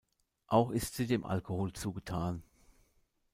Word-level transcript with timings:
Auch 0.47 0.71
ist 0.71 0.95
sie 0.95 1.05
dem 1.05 1.23
Alkohol 1.23 1.73
zugetan. 1.73 2.41